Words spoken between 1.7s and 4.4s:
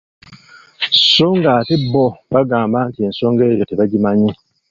bo bagamba nti ensonga eyo tebagimanyi.